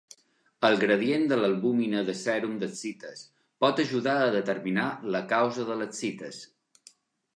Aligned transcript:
El 0.69 0.77
gradient 0.83 1.25
de 1.31 1.37
l'albúmina 1.41 2.01
de 2.07 2.15
sèrum 2.21 2.55
d'ascites 2.63 3.21
pot 3.65 3.83
ajudar 3.87 4.17
a 4.23 4.33
determinar 4.37 4.87
la 5.17 5.23
causa 5.35 5.67
de 5.69 5.77
l'ascites. 5.83 6.41